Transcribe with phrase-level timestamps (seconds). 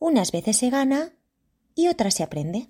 [0.00, 1.12] Unas veces se gana
[1.76, 2.68] y otras se aprende.